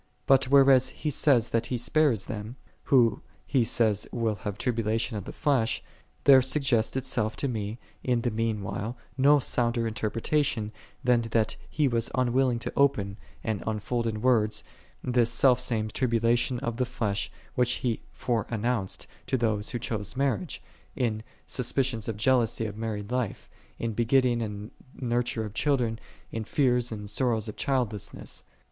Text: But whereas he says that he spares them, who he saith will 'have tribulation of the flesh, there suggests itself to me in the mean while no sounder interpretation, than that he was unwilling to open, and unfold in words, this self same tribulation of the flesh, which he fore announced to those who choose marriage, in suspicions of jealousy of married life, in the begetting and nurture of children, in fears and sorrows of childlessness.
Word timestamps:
But 0.25 0.45
whereas 0.45 0.89
he 0.89 1.11
says 1.11 1.49
that 1.49 1.67
he 1.67 1.77
spares 1.77 2.25
them, 2.25 2.55
who 2.85 3.21
he 3.45 3.63
saith 3.63 4.07
will 4.11 4.33
'have 4.33 4.57
tribulation 4.57 5.15
of 5.15 5.25
the 5.25 5.31
flesh, 5.31 5.83
there 6.23 6.41
suggests 6.41 6.95
itself 6.95 7.35
to 7.35 7.47
me 7.47 7.77
in 8.03 8.21
the 8.21 8.31
mean 8.31 8.63
while 8.63 8.97
no 9.15 9.37
sounder 9.37 9.85
interpretation, 9.87 10.71
than 11.03 11.21
that 11.29 11.55
he 11.69 11.87
was 11.87 12.09
unwilling 12.15 12.57
to 12.57 12.73
open, 12.75 13.17
and 13.43 13.63
unfold 13.67 14.07
in 14.07 14.23
words, 14.23 14.63
this 15.03 15.29
self 15.29 15.59
same 15.59 15.87
tribulation 15.89 16.57
of 16.61 16.77
the 16.77 16.85
flesh, 16.87 17.31
which 17.53 17.73
he 17.73 18.01
fore 18.11 18.47
announced 18.49 19.05
to 19.27 19.37
those 19.37 19.69
who 19.69 19.77
choose 19.77 20.17
marriage, 20.17 20.63
in 20.95 21.21
suspicions 21.45 22.07
of 22.07 22.17
jealousy 22.17 22.65
of 22.65 22.75
married 22.75 23.11
life, 23.11 23.51
in 23.77 23.91
the 23.91 23.97
begetting 23.97 24.41
and 24.41 24.71
nurture 24.99 25.45
of 25.45 25.53
children, 25.53 25.99
in 26.31 26.43
fears 26.43 26.91
and 26.91 27.07
sorrows 27.11 27.47
of 27.47 27.55
childlessness. 27.55 28.41